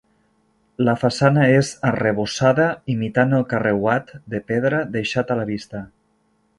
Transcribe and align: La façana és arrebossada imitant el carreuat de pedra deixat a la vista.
La 0.87 0.95
façana 1.01 1.43
és 1.57 1.69
arrebossada 1.91 2.67
imitant 2.95 3.39
el 3.41 3.47
carreuat 3.55 4.13
de 4.35 4.45
pedra 4.53 4.85
deixat 5.01 5.35
a 5.37 5.43
la 5.43 5.51
vista. 5.55 5.89